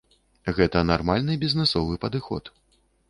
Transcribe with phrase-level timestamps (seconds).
[0.59, 2.43] Гэта нармальны бізнэсовы падыход.